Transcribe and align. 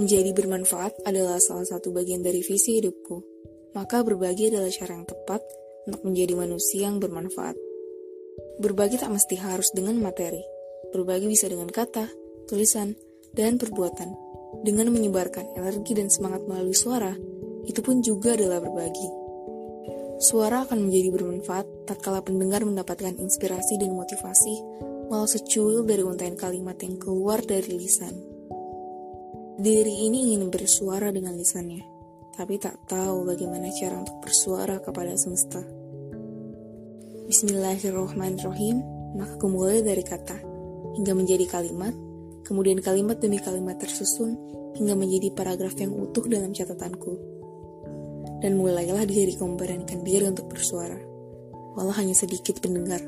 Menjadi 0.00 0.32
bermanfaat 0.32 1.04
adalah 1.04 1.36
salah 1.44 1.68
satu 1.68 1.92
bagian 1.92 2.24
dari 2.24 2.40
visi 2.40 2.80
hidupku. 2.80 3.20
Maka 3.76 4.00
berbagi 4.00 4.48
adalah 4.48 4.72
cara 4.72 4.96
yang 4.96 5.04
tepat 5.04 5.44
untuk 5.84 6.08
menjadi 6.08 6.40
manusia 6.40 6.88
yang 6.88 6.96
bermanfaat. 6.96 7.52
Berbagi 8.64 8.96
tak 8.96 9.12
mesti 9.12 9.36
harus 9.36 9.68
dengan 9.76 10.00
materi. 10.00 10.40
Berbagi 10.96 11.28
bisa 11.28 11.52
dengan 11.52 11.68
kata, 11.68 12.08
tulisan, 12.48 12.96
dan 13.36 13.60
perbuatan. 13.60 14.08
Dengan 14.64 14.88
menyebarkan 14.88 15.52
energi 15.60 15.92
dan 15.92 16.08
semangat 16.08 16.48
melalui 16.48 16.72
suara, 16.72 17.12
itu 17.68 17.84
pun 17.84 18.00
juga 18.00 18.40
adalah 18.40 18.56
berbagi. 18.64 19.08
Suara 20.16 20.64
akan 20.64 20.88
menjadi 20.88 21.12
bermanfaat 21.12 21.84
tatkala 21.84 22.24
pendengar 22.24 22.64
mendapatkan 22.64 23.20
inspirasi 23.20 23.76
dan 23.76 23.92
motivasi 23.92 24.80
walau 25.12 25.28
secuil 25.28 25.84
dari 25.84 26.00
untaian 26.00 26.40
kalimat 26.40 26.80
yang 26.80 26.96
keluar 26.96 27.44
dari 27.44 27.76
lisan. 27.76 28.29
Diri 29.60 30.08
ini 30.08 30.32
ingin 30.32 30.48
bersuara 30.48 31.12
dengan 31.12 31.36
lisannya, 31.36 31.84
tapi 32.32 32.56
tak 32.56 32.80
tahu 32.88 33.28
bagaimana 33.28 33.68
cara 33.76 34.00
untuk 34.00 34.16
bersuara 34.24 34.80
kepada 34.80 35.12
semesta. 35.20 35.60
Bismillahirrahmanirrahim, 37.28 38.80
maka 39.20 39.36
kumulai 39.36 39.84
dari 39.84 40.00
kata, 40.00 40.40
hingga 40.96 41.12
menjadi 41.12 41.44
kalimat, 41.44 41.92
kemudian 42.48 42.80
kalimat 42.80 43.20
demi 43.20 43.36
kalimat 43.36 43.76
tersusun, 43.76 44.32
hingga 44.80 44.96
menjadi 44.96 45.28
paragraf 45.36 45.76
yang 45.76 45.92
utuh 45.92 46.24
dalam 46.24 46.56
catatanku. 46.56 47.20
Dan 48.40 48.56
mulailah 48.56 49.04
diriku 49.04 49.44
memberanikan 49.44 50.00
diri 50.00 50.24
untuk 50.24 50.48
bersuara, 50.48 50.96
walau 51.76 51.92
hanya 52.00 52.16
sedikit 52.16 52.64
pendengar, 52.64 53.04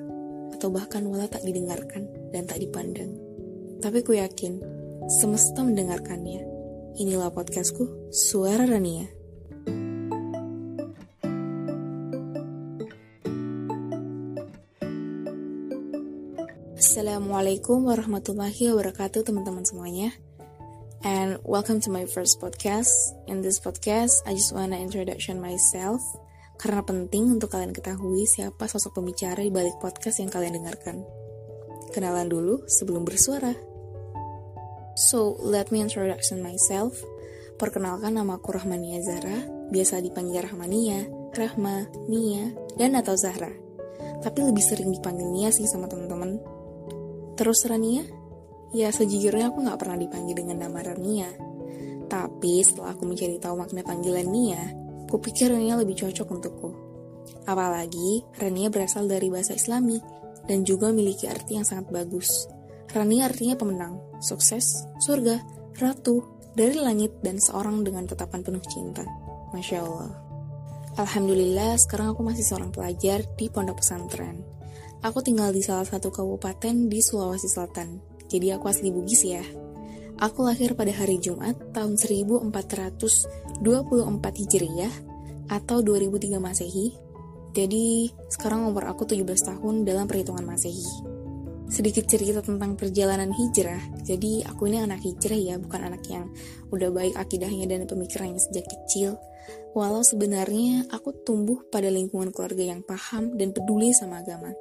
atau 0.52 0.68
bahkan 0.68 1.00
walau 1.08 1.32
tak 1.32 1.48
didengarkan 1.48 2.12
dan 2.28 2.44
tak 2.44 2.60
dipandang. 2.60 3.16
Tapi 3.80 4.04
ku 4.04 4.12
yakin, 4.12 4.71
semesta 5.10 5.66
mendengarkannya. 5.66 6.46
Inilah 6.94 7.34
podcastku, 7.34 8.12
Suara 8.14 8.62
Rania. 8.62 9.10
Assalamualaikum 16.78 17.88
warahmatullahi 17.88 18.70
wabarakatuh 18.70 19.26
teman-teman 19.26 19.66
semuanya. 19.66 20.14
And 21.02 21.42
welcome 21.42 21.82
to 21.82 21.90
my 21.90 22.06
first 22.06 22.38
podcast. 22.38 22.94
In 23.26 23.42
this 23.42 23.58
podcast, 23.58 24.22
I 24.22 24.38
just 24.38 24.54
wanna 24.54 24.78
introduction 24.78 25.42
myself. 25.42 25.98
Karena 26.62 26.86
penting 26.86 27.26
untuk 27.26 27.50
kalian 27.50 27.74
ketahui 27.74 28.22
siapa 28.22 28.70
sosok 28.70 29.02
pembicara 29.02 29.42
di 29.42 29.50
balik 29.50 29.82
podcast 29.82 30.22
yang 30.22 30.30
kalian 30.30 30.62
dengarkan. 30.62 31.02
Kenalan 31.90 32.30
dulu 32.30 32.62
sebelum 32.70 33.02
bersuara 33.02 33.71
So, 34.92 35.40
let 35.40 35.72
me 35.72 35.80
introduction 35.80 36.44
myself. 36.44 36.92
Perkenalkan 37.56 38.12
nama 38.12 38.36
aku 38.36 38.52
Rahmania 38.52 39.00
Zahra, 39.00 39.40
biasa 39.72 40.04
dipanggil 40.04 40.44
Rahmania, 40.44 41.08
Rahma, 41.32 41.88
Nia, 42.12 42.52
dan 42.76 42.92
atau 42.92 43.16
Zahra. 43.16 43.48
Tapi 44.20 44.38
lebih 44.44 44.60
sering 44.60 44.92
dipanggil 44.92 45.24
Nia 45.32 45.48
sih 45.48 45.64
sama 45.64 45.88
teman-teman. 45.88 46.36
Terus 47.40 47.64
Rania? 47.64 48.04
Ya 48.76 48.92
sejujurnya 48.92 49.48
aku 49.48 49.64
nggak 49.64 49.80
pernah 49.80 49.96
dipanggil 49.96 50.36
dengan 50.44 50.68
nama 50.68 50.84
Rania. 50.84 51.32
Tapi 52.12 52.60
setelah 52.60 52.92
aku 52.92 53.08
mencari 53.08 53.40
tahu 53.40 53.56
makna 53.56 53.80
panggilan 53.80 54.28
Nia, 54.28 54.60
aku 55.08 55.16
pikir 55.24 55.56
Rania 55.56 55.80
lebih 55.80 55.96
cocok 55.96 56.28
untukku. 56.28 56.70
Apalagi 57.48 58.28
Rania 58.36 58.68
berasal 58.68 59.08
dari 59.08 59.32
bahasa 59.32 59.56
Islami 59.56 59.96
dan 60.44 60.68
juga 60.68 60.92
memiliki 60.92 61.24
arti 61.32 61.56
yang 61.56 61.64
sangat 61.64 61.88
bagus. 61.88 62.44
Rani 62.92 63.24
artinya 63.24 63.56
pemenang, 63.56 64.11
sukses, 64.22 64.86
surga, 65.02 65.42
ratu, 65.82 66.22
dari 66.54 66.78
langit, 66.78 67.18
dan 67.20 67.42
seorang 67.42 67.82
dengan 67.82 68.06
tetapan 68.06 68.46
penuh 68.46 68.62
cinta. 68.70 69.02
Masya 69.50 69.82
Allah. 69.82 70.14
Alhamdulillah, 70.96 71.76
sekarang 71.80 72.14
aku 72.14 72.22
masih 72.22 72.44
seorang 72.46 72.70
pelajar 72.70 73.26
di 73.34 73.50
pondok 73.50 73.82
pesantren. 73.82 74.44
Aku 75.02 75.18
tinggal 75.24 75.50
di 75.50 75.64
salah 75.64 75.84
satu 75.84 76.14
kabupaten 76.14 76.86
di 76.86 77.02
Sulawesi 77.02 77.50
Selatan. 77.50 77.98
Jadi 78.30 78.54
aku 78.54 78.70
asli 78.70 78.94
Bugis 78.94 79.26
ya. 79.26 79.42
Aku 80.22 80.46
lahir 80.46 80.78
pada 80.78 80.94
hari 80.94 81.18
Jumat 81.18 81.58
tahun 81.74 81.98
1424 81.98 83.66
Hijriah 84.38 84.94
atau 85.50 85.82
2003 85.82 86.38
Masehi. 86.38 86.94
Jadi 87.52 88.14
sekarang 88.30 88.70
umur 88.70 88.86
aku 88.86 89.04
17 89.04 89.26
tahun 89.26 89.82
dalam 89.82 90.06
perhitungan 90.06 90.46
Masehi 90.46 91.21
sedikit 91.72 92.04
cerita 92.04 92.44
tentang 92.44 92.76
perjalanan 92.76 93.32
hijrah. 93.32 93.80
Jadi 94.04 94.44
aku 94.44 94.68
ini 94.68 94.84
anak 94.84 95.00
hijrah 95.00 95.40
ya, 95.40 95.56
bukan 95.56 95.80
anak 95.88 96.04
yang 96.12 96.28
udah 96.68 96.92
baik 96.92 97.16
akidahnya 97.16 97.64
dan 97.64 97.88
pemikirannya 97.88 98.36
sejak 98.36 98.68
kecil. 98.68 99.16
Walau 99.72 100.04
sebenarnya 100.04 100.84
aku 100.92 101.24
tumbuh 101.24 101.64
pada 101.72 101.88
lingkungan 101.88 102.28
keluarga 102.28 102.76
yang 102.76 102.84
paham 102.84 103.40
dan 103.40 103.56
peduli 103.56 103.96
sama 103.96 104.20
agama. 104.20 104.52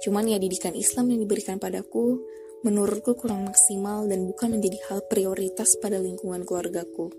Cuman 0.00 0.24
ya 0.24 0.40
didikan 0.40 0.72
Islam 0.72 1.12
yang 1.12 1.20
diberikan 1.28 1.60
padaku 1.60 2.16
menurutku 2.64 3.12
kurang 3.14 3.44
maksimal 3.44 4.08
dan 4.08 4.24
bukan 4.24 4.56
menjadi 4.56 4.80
hal 4.88 5.04
prioritas 5.04 5.76
pada 5.78 6.00
lingkungan 6.00 6.48
keluargaku. 6.48 7.12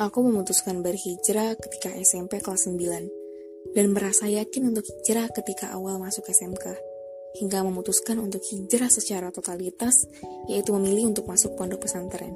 Aku 0.00 0.18
memutuskan 0.26 0.80
berhijrah 0.80 1.54
ketika 1.60 1.92
SMP 2.00 2.40
kelas 2.40 2.66
9 2.66 3.76
dan 3.76 3.86
merasa 3.92 4.26
yakin 4.26 4.74
untuk 4.74 4.88
hijrah 4.88 5.30
ketika 5.30 5.70
awal 5.70 6.02
masuk 6.02 6.26
SMK 6.26 6.93
hingga 7.34 7.66
memutuskan 7.66 8.22
untuk 8.22 8.42
hijrah 8.46 8.86
secara 8.86 9.34
totalitas, 9.34 10.06
yaitu 10.46 10.70
memilih 10.74 11.10
untuk 11.10 11.26
masuk 11.26 11.58
pondok 11.58 11.86
pesantren. 11.86 12.34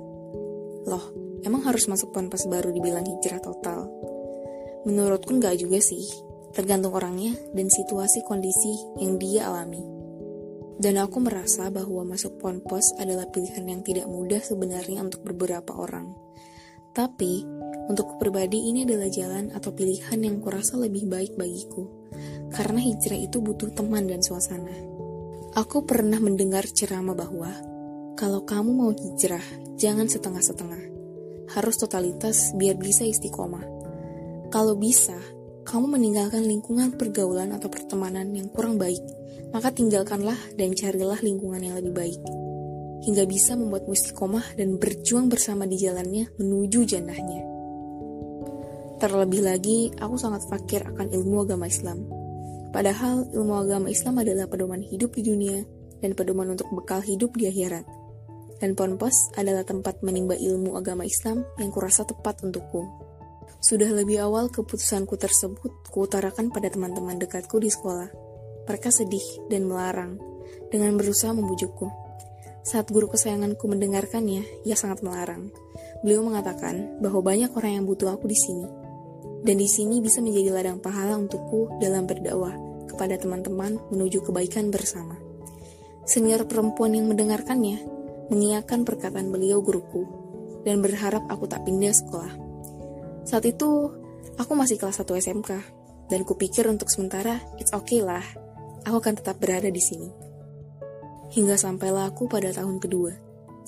Loh, 0.89 1.15
emang 1.47 1.63
harus 1.67 1.87
masuk 1.87 2.11
ponpes 2.11 2.49
baru 2.51 2.75
dibilang 2.75 3.07
hijrah 3.07 3.39
total? 3.39 3.87
Menurutku 4.89 5.39
nggak 5.39 5.59
juga 5.61 5.79
sih, 5.79 6.03
tergantung 6.57 6.97
orangnya 6.97 7.37
dan 7.55 7.71
situasi 7.71 8.25
kondisi 8.27 8.75
yang 8.99 9.21
dia 9.21 9.47
alami. 9.47 9.83
Dan 10.79 10.95
aku 11.03 11.19
merasa 11.19 11.75
bahwa 11.75 12.07
masuk 12.07 12.39
ponpes 12.39 12.95
adalah 13.03 13.27
pilihan 13.35 13.67
yang 13.67 13.83
tidak 13.83 14.07
mudah 14.07 14.39
sebenarnya 14.39 15.03
untuk 15.03 15.27
beberapa 15.27 15.75
orang. 15.75 16.15
Tapi, 16.95 17.43
untuk 17.91 18.19
pribadi 18.23 18.71
ini 18.71 18.87
adalah 18.87 19.11
jalan 19.11 19.51
atau 19.51 19.75
pilihan 19.75 20.19
yang 20.23 20.39
kurasa 20.39 20.79
lebih 20.79 21.11
baik 21.11 21.35
bagiku. 21.35 21.87
Karena 22.59 22.83
hijrah 22.83 23.15
itu 23.15 23.39
butuh 23.39 23.71
teman 23.71 24.11
dan 24.11 24.19
suasana. 24.19 24.75
Aku 25.55 25.87
pernah 25.87 26.19
mendengar 26.19 26.67
ceramah 26.67 27.15
bahwa 27.15 27.55
kalau 28.19 28.43
kamu 28.43 28.75
mau 28.75 28.91
hijrah, 28.91 29.47
jangan 29.79 30.11
setengah-setengah. 30.11 30.83
Harus 31.55 31.79
totalitas 31.79 32.51
biar 32.59 32.75
bisa 32.75 33.07
istiqomah. 33.07 33.63
Kalau 34.51 34.75
bisa, 34.75 35.15
kamu 35.71 35.87
meninggalkan 35.87 36.43
lingkungan 36.51 36.99
pergaulan 36.99 37.55
atau 37.55 37.71
pertemanan 37.71 38.35
yang 38.35 38.51
kurang 38.51 38.75
baik, 38.75 39.07
maka 39.55 39.71
tinggalkanlah 39.71 40.37
dan 40.59 40.75
carilah 40.75 41.23
lingkungan 41.23 41.63
yang 41.63 41.79
lebih 41.79 41.95
baik. 41.95 42.21
Hingga 43.07 43.23
bisa 43.31 43.55
membuat 43.55 43.87
istiqomah 43.87 44.59
dan 44.59 44.83
berjuang 44.83 45.31
bersama 45.31 45.63
di 45.63 45.79
jalannya 45.79 46.27
menuju 46.43 46.83
jannahnya. 46.91 47.47
Terlebih 48.99 49.47
lagi, 49.47 49.95
aku 49.95 50.19
sangat 50.19 50.43
fakir 50.51 50.83
akan 50.83 51.07
ilmu 51.15 51.47
agama 51.47 51.71
Islam 51.71 52.18
Padahal 52.69 53.25
ilmu 53.33 53.55
agama 53.57 53.89
Islam 53.89 54.21
adalah 54.21 54.45
pedoman 54.45 54.85
hidup 54.85 55.17
di 55.17 55.25
dunia 55.25 55.65
dan 56.05 56.13
pedoman 56.13 56.53
untuk 56.53 56.69
bekal 56.75 57.01
hidup 57.01 57.33
di 57.35 57.49
akhirat. 57.49 57.85
Dan 58.59 58.75
Ponpes 58.75 59.31
adalah 59.39 59.63
tempat 59.63 60.03
menimba 60.03 60.35
ilmu 60.35 60.75
agama 60.75 61.07
Islam 61.07 61.47
yang 61.57 61.71
kurasa 61.71 62.03
tepat 62.03 62.43
untukku. 62.43 62.85
Sudah 63.63 63.91
lebih 63.91 64.23
awal 64.23 64.51
keputusanku 64.51 65.15
tersebut 65.19 65.91
kuutarakan 65.91 66.51
pada 66.51 66.69
teman-teman 66.71 67.19
dekatku 67.19 67.59
di 67.63 67.71
sekolah. 67.71 68.11
Mereka 68.69 68.93
sedih 68.93 69.49
dan 69.49 69.65
melarang 69.65 70.21
dengan 70.69 70.95
berusaha 70.99 71.33
membujukku. 71.33 71.89
Saat 72.69 72.93
guru 72.93 73.09
kesayanganku 73.09 73.65
mendengarkannya, 73.65 74.45
ia 74.69 74.77
sangat 74.77 75.01
melarang. 75.01 75.49
Beliau 76.05 76.21
mengatakan 76.21 77.01
bahwa 77.01 77.25
banyak 77.25 77.49
orang 77.57 77.81
yang 77.81 77.85
butuh 77.89 78.13
aku 78.13 78.29
di 78.29 78.37
sini, 78.37 78.67
dan 79.43 79.57
di 79.59 79.69
sini 79.71 80.03
bisa 80.03 80.19
menjadi 80.19 80.51
ladang 80.55 80.79
pahala 80.83 81.15
untukku 81.19 81.79
dalam 81.79 82.07
berdakwah 82.09 82.55
kepada 82.91 83.15
teman-teman 83.21 83.79
menuju 83.93 84.25
kebaikan 84.27 84.75
bersama. 84.75 85.15
Senior 86.09 86.49
perempuan 86.49 86.97
yang 86.97 87.07
mendengarkannya 87.07 87.85
mengiyakan 88.33 88.83
perkataan 88.83 89.29
beliau 89.29 89.61
guruku 89.61 90.09
dan 90.65 90.81
berharap 90.81 91.25
aku 91.29 91.47
tak 91.47 91.63
pindah 91.69 91.93
sekolah. 91.93 92.33
Saat 93.29 93.45
itu, 93.45 93.93
aku 94.41 94.53
masih 94.57 94.81
kelas 94.81 95.01
1 95.05 95.05
SMK 95.21 95.51
dan 96.09 96.21
kupikir 96.25 96.65
untuk 96.65 96.89
sementara 96.89 97.39
it's 97.61 97.77
okay 97.77 98.01
lah, 98.01 98.25
aku 98.89 98.97
akan 99.05 99.15
tetap 99.21 99.37
berada 99.37 99.69
di 99.69 99.81
sini. 99.81 100.09
Hingga 101.29 101.61
sampailah 101.61 102.09
aku 102.09 102.25
pada 102.25 102.49
tahun 102.57 102.81
kedua. 102.81 103.13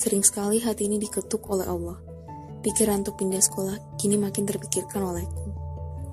Sering 0.00 0.24
sekali 0.24 0.64
hati 0.64 0.88
ini 0.88 0.96
diketuk 0.96 1.44
oleh 1.52 1.68
Allah. 1.68 2.00
Pikiran 2.64 3.04
untuk 3.04 3.20
pindah 3.20 3.40
sekolah 3.44 4.00
kini 4.00 4.16
makin 4.16 4.48
terpikirkan 4.48 5.04
olehku. 5.04 5.49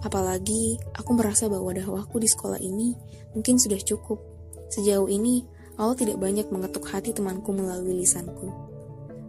Apalagi 0.05 0.77
aku 0.93 1.11
merasa 1.17 1.49
bahwa 1.49 1.73
dakwahku 1.73 2.21
di 2.21 2.29
sekolah 2.29 2.61
ini 2.61 2.93
mungkin 3.33 3.57
sudah 3.57 3.81
cukup. 3.81 4.21
Sejauh 4.67 5.07
ini, 5.07 5.41
Allah 5.79 5.95
tidak 5.97 6.17
banyak 6.21 6.49
mengetuk 6.49 6.85
hati 6.89 7.13
temanku 7.13 7.53
melalui 7.55 8.03
lisanku. 8.03 8.51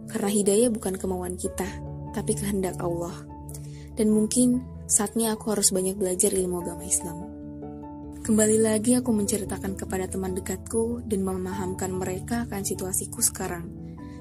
Karena 0.09 0.29
hidayah 0.29 0.69
bukan 0.73 0.97
kemauan 0.97 1.37
kita, 1.37 1.65
tapi 2.11 2.33
kehendak 2.33 2.77
Allah. 2.81 3.13
Dan 3.93 4.09
mungkin 4.13 4.61
saatnya 4.89 5.37
aku 5.37 5.53
harus 5.53 5.69
banyak 5.69 5.95
belajar 5.95 6.33
ilmu 6.33 6.65
agama 6.65 6.83
Islam. 6.85 7.17
Kembali 8.19 8.57
lagi 8.61 8.93
aku 8.93 9.09
menceritakan 9.09 9.73
kepada 9.73 10.05
teman 10.05 10.37
dekatku 10.37 11.01
dan 11.07 11.25
memahamkan 11.25 11.89
mereka 11.89 12.45
akan 12.45 12.61
situasiku 12.61 13.25
sekarang 13.25 13.65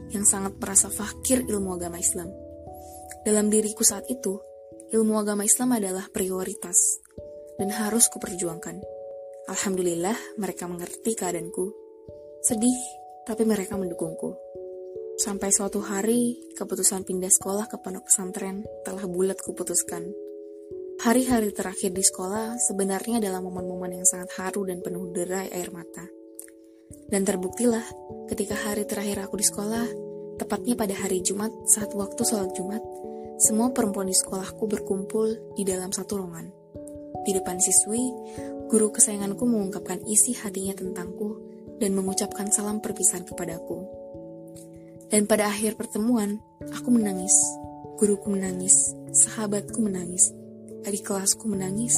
yang 0.08 0.24
sangat 0.24 0.56
merasa 0.56 0.88
fakir 0.88 1.44
ilmu 1.44 1.76
agama 1.76 2.00
Islam. 2.00 2.32
Dalam 3.26 3.52
diriku 3.52 3.84
saat 3.84 4.08
itu, 4.08 4.40
ilmu 4.88 5.20
agama 5.20 5.44
Islam 5.44 5.76
adalah 5.76 6.08
prioritas 6.08 7.04
dan 7.60 7.68
harus 7.68 8.08
kuperjuangkan. 8.08 8.80
Alhamdulillah 9.48 10.16
mereka 10.40 10.64
mengerti 10.64 11.12
keadaanku. 11.12 11.66
Sedih, 12.40 12.80
tapi 13.28 13.44
mereka 13.44 13.76
mendukungku. 13.76 14.32
Sampai 15.18 15.50
suatu 15.52 15.82
hari, 15.82 16.38
keputusan 16.56 17.04
pindah 17.04 17.28
sekolah 17.28 17.66
ke 17.66 17.76
pondok 17.82 18.06
pesantren 18.06 18.64
telah 18.86 19.04
bulat 19.04 19.36
kuputuskan. 19.42 20.08
Hari-hari 21.04 21.52
terakhir 21.52 21.92
di 21.92 22.02
sekolah 22.02 22.56
sebenarnya 22.56 23.20
adalah 23.20 23.42
momen-momen 23.42 23.98
yang 24.00 24.06
sangat 24.08 24.30
haru 24.40 24.66
dan 24.66 24.80
penuh 24.80 25.10
derai 25.12 25.50
air 25.52 25.68
mata. 25.74 26.06
Dan 27.10 27.28
terbuktilah 27.28 27.84
ketika 28.30 28.56
hari 28.56 28.88
terakhir 28.88 29.26
aku 29.26 29.36
di 29.36 29.44
sekolah, 29.44 29.86
tepatnya 30.40 30.78
pada 30.78 30.94
hari 30.96 31.20
Jumat 31.20 31.50
saat 31.68 31.92
waktu 31.92 32.22
sholat 32.24 32.54
Jumat, 32.54 32.80
semua 33.38 33.70
perempuan 33.70 34.10
di 34.10 34.18
sekolahku 34.18 34.66
berkumpul 34.66 35.54
di 35.54 35.62
dalam 35.62 35.94
satu 35.94 36.18
ruangan. 36.18 36.50
Di 37.22 37.30
depan 37.30 37.62
siswi, 37.62 38.10
guru 38.66 38.90
kesayanganku 38.90 39.46
mengungkapkan 39.46 40.02
isi 40.10 40.34
hatinya 40.34 40.74
tentangku 40.74 41.38
dan 41.78 41.94
mengucapkan 41.94 42.50
salam 42.50 42.82
perpisahan 42.82 43.22
kepadaku. 43.22 43.86
Dan 45.06 45.30
pada 45.30 45.46
akhir 45.46 45.78
pertemuan, 45.78 46.42
aku 46.74 46.90
menangis, 46.90 47.32
guruku 48.02 48.34
menangis, 48.34 48.92
sahabatku 49.14 49.86
menangis, 49.86 50.34
adik 50.82 51.06
kelasku 51.06 51.46
menangis, 51.46 51.94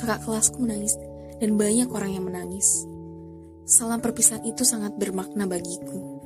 kakak 0.00 0.24
kelasku 0.24 0.56
menangis, 0.64 0.96
dan 1.36 1.60
banyak 1.60 1.92
orang 1.92 2.16
yang 2.16 2.24
menangis. 2.24 2.88
Salam 3.68 4.00
perpisahan 4.00 4.40
itu 4.48 4.64
sangat 4.64 4.96
bermakna 4.96 5.44
bagiku, 5.44 6.16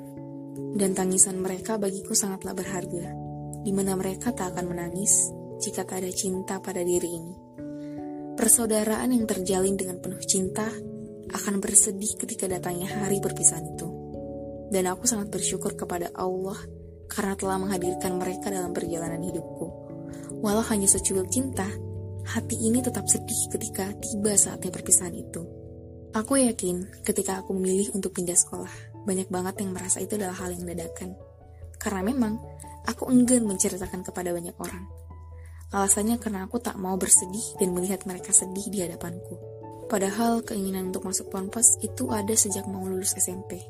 dan 0.79 0.95
tangisan 0.95 1.43
mereka 1.43 1.77
bagiku 1.83 2.15
sangatlah 2.15 2.55
berharga, 2.55 3.22
di 3.63 3.71
mana 3.71 3.95
mereka 3.95 4.35
tak 4.35 4.55
akan 4.55 4.75
menangis 4.75 5.31
jika 5.63 5.87
tak 5.87 6.03
ada 6.03 6.11
cinta 6.11 6.59
pada 6.59 6.83
diri 6.83 7.11
ini. 7.11 7.35
Persaudaraan 8.35 9.15
yang 9.15 9.25
terjalin 9.25 9.79
dengan 9.79 10.03
penuh 10.03 10.19
cinta 10.27 10.67
akan 11.31 11.55
bersedih 11.63 12.19
ketika 12.19 12.51
datangnya 12.51 12.91
hari 12.91 13.23
perpisahan 13.23 13.65
itu. 13.71 13.87
Dan 14.73 14.89
aku 14.89 15.07
sangat 15.07 15.31
bersyukur 15.31 15.79
kepada 15.79 16.11
Allah 16.17 16.57
karena 17.07 17.37
telah 17.37 17.61
menghadirkan 17.61 18.17
mereka 18.17 18.49
dalam 18.49 18.73
perjalanan 18.73 19.21
hidupku. 19.21 19.67
Walau 20.41 20.65
hanya 20.73 20.89
secuil 20.89 21.29
cinta, 21.29 21.69
hati 22.25 22.57
ini 22.57 22.81
tetap 22.81 23.07
sedih 23.07 23.53
ketika 23.53 23.93
tiba 24.01 24.33
saatnya 24.35 24.73
perpisahan 24.73 25.15
itu. 25.15 25.45
Aku 26.13 26.37
yakin 26.37 27.05
ketika 27.05 27.41
aku 27.41 27.57
memilih 27.57 27.93
untuk 27.97 28.17
pindah 28.17 28.37
sekolah, 28.37 28.73
banyak 29.05 29.29
banget 29.33 29.65
yang 29.65 29.71
merasa 29.73 30.01
itu 30.01 30.17
adalah 30.17 30.37
hal 30.41 30.53
yang 30.53 30.65
dadakan. 30.69 31.17
Karena 31.81 32.03
memang, 32.05 32.37
aku 32.89 33.11
enggan 33.11 33.45
menceritakan 33.47 34.03
kepada 34.07 34.35
banyak 34.35 34.57
orang. 34.59 34.85
Alasannya 35.73 36.21
karena 36.21 36.45
aku 36.45 36.61
tak 36.61 36.77
mau 36.77 37.01
bersedih 37.01 37.57
dan 37.57 37.73
melihat 37.73 38.05
mereka 38.05 38.31
sedih 38.35 38.69
di 38.69 38.85
hadapanku. 38.85 39.41
Padahal 39.89 40.45
keinginan 40.45 40.93
untuk 40.93 41.09
masuk 41.09 41.33
ponpes 41.33 41.81
itu 41.81 42.13
ada 42.13 42.33
sejak 42.33 42.69
mau 42.69 42.85
lulus 42.85 43.17
SMP. 43.17 43.61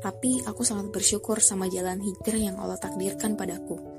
Tapi 0.00 0.42
aku 0.48 0.64
sangat 0.64 0.90
bersyukur 0.90 1.38
sama 1.38 1.68
jalan 1.68 2.00
hijrah 2.00 2.40
yang 2.40 2.56
Allah 2.58 2.80
takdirkan 2.80 3.36
padaku 3.38 3.92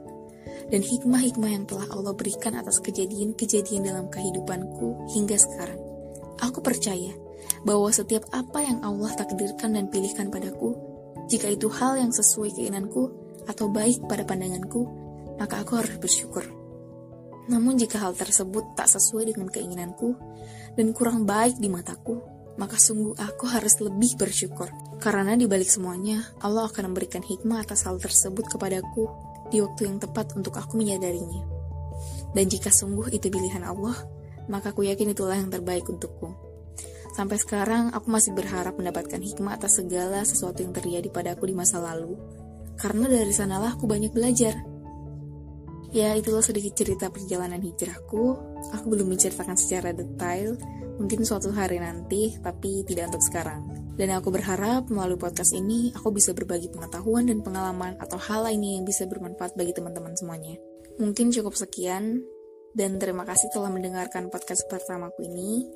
dan 0.69 0.81
hikmah-hikmah 0.81 1.51
yang 1.51 1.65
telah 1.68 1.88
Allah 1.92 2.13
berikan 2.15 2.56
atas 2.56 2.80
kejadian-kejadian 2.80 3.83
dalam 3.83 4.07
kehidupanku 4.07 5.12
hingga 5.12 5.38
sekarang. 5.38 5.80
Aku 6.42 6.65
percaya 6.65 7.13
bahwa 7.63 7.89
setiap 7.92 8.27
apa 8.31 8.63
yang 8.63 8.83
Allah 8.83 9.12
takdirkan 9.15 9.75
dan 9.75 9.88
pilihkan 9.92 10.33
padaku, 10.33 10.75
jika 11.31 11.51
itu 11.51 11.69
hal 11.71 12.00
yang 12.00 12.12
sesuai 12.12 12.51
keinginanku 12.56 13.23
atau 13.50 13.72
baik 13.72 14.06
pada 14.07 14.24
pandanganku, 14.24 14.81
maka 15.40 15.63
aku 15.63 15.80
harus 15.80 15.95
bersyukur. 16.00 16.45
Namun 17.51 17.75
jika 17.75 18.00
hal 18.00 18.16
tersebut 18.16 18.78
tak 18.80 18.88
sesuai 18.88 19.36
dengan 19.36 19.51
keinginanku 19.51 20.16
dan 20.80 20.95
kurang 20.95 21.28
baik 21.28 21.60
di 21.60 21.68
mataku, 21.68 22.24
maka 22.56 22.78
sungguh 22.78 23.18
aku 23.18 23.50
harus 23.50 23.81
lebih 23.81 24.16
bersyukur. 24.16 24.69
Karena 25.01 25.36
di 25.36 25.50
balik 25.50 25.68
semuanya, 25.68 26.24
Allah 26.40 26.69
akan 26.69 26.94
memberikan 26.94 27.19
hikmah 27.19 27.66
atas 27.66 27.84
hal 27.84 28.00
tersebut 28.00 28.48
kepadaku 28.48 29.10
di 29.51 29.60
waktu 29.60 29.92
yang 29.92 30.00
tepat 30.00 30.31
untuk 30.39 30.56
aku 30.56 30.80
menyadarinya. 30.80 31.44
Dan 32.31 32.46
jika 32.48 32.72
sungguh 32.72 33.12
itu 33.12 33.28
pilihan 33.28 33.68
Allah, 33.68 33.94
maka 34.48 34.72
aku 34.72 34.88
yakin 34.88 35.12
itulah 35.12 35.36
yang 35.36 35.51
terbaik 35.51 35.86
untukku. 35.86 36.31
Sampai 37.13 37.38
sekarang, 37.38 37.94
aku 37.94 38.10
masih 38.10 38.34
berharap 38.34 38.74
mendapatkan 38.74 39.22
hikmah 39.22 39.62
atas 39.62 39.78
segala 39.78 40.25
sesuatu 40.25 40.66
yang 40.66 40.74
terjadi 40.74 41.06
padaku 41.13 41.46
di 41.46 41.54
masa 41.54 41.78
lalu. 41.78 42.18
Karena 42.80 43.06
dari 43.06 43.34
sanalah 43.34 43.78
aku 43.78 43.86
banyak 43.86 44.12
belajar. 44.12 44.56
Ya, 45.94 46.18
itulah 46.18 46.42
sedikit 46.42 46.74
cerita 46.74 47.14
perjalanan 47.14 47.62
hijrahku. 47.62 48.24
Aku 48.74 48.86
belum 48.90 49.14
menceritakan 49.14 49.54
secara 49.54 49.94
detail, 49.94 50.58
mungkin 50.98 51.22
suatu 51.22 51.54
hari 51.54 51.78
nanti, 51.78 52.34
tapi 52.42 52.81
tidak 52.90 53.14
untuk 53.14 53.24
sekarang. 53.30 53.62
Dan 53.94 54.10
aku 54.18 54.34
berharap 54.34 54.90
melalui 54.90 55.22
podcast 55.22 55.54
ini 55.54 55.94
aku 55.94 56.10
bisa 56.10 56.34
berbagi 56.34 56.74
pengetahuan 56.74 57.30
dan 57.30 57.46
pengalaman 57.46 57.94
atau 58.02 58.18
hal 58.18 58.50
lainnya 58.50 58.81
yang 58.81 58.86
bisa 58.90 59.06
bermanfaat 59.06 59.54
bagi 59.54 59.70
teman-teman 59.70 60.18
semuanya. 60.18 60.58
Mungkin 60.98 61.30
cukup 61.30 61.54
sekian 61.54 62.25
dan 62.74 62.98
terima 62.98 63.22
kasih 63.22 63.54
telah 63.54 63.70
mendengarkan 63.70 64.34
podcast 64.34 64.66
pertamaku 64.66 65.30
ini. 65.30 65.70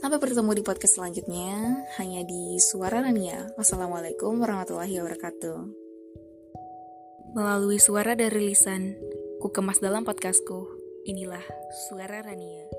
Sampai 0.00 0.16
bertemu 0.16 0.56
di 0.56 0.62
podcast 0.64 0.96
selanjutnya 0.96 1.84
hanya 2.00 2.24
di 2.24 2.56
Suara 2.64 3.04
Rania. 3.04 3.52
Wassalamualaikum 3.60 4.40
warahmatullahi 4.40 4.96
wabarakatuh. 5.04 5.87
Melalui 7.36 7.76
suara 7.76 8.16
dari 8.16 8.40
lisan, 8.40 8.96
ku 9.42 9.52
kemas 9.52 9.84
dalam 9.84 10.06
podcastku. 10.06 10.64
Inilah 11.04 11.44
Suara 11.88 12.24
Rania. 12.24 12.77